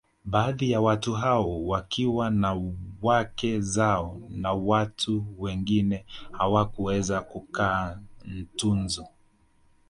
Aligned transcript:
Baadhi 0.25 0.71
ya 0.71 0.81
watu 0.81 1.13
hao 1.13 1.65
wakiwa 1.65 2.29
na 2.29 2.61
wake 3.01 3.61
zao 3.61 4.21
na 4.29 4.51
watu 4.53 5.25
wengine 5.37 6.05
hawakuweza 6.31 7.21
kukaa 7.21 7.99
Ntunzu 8.25 9.07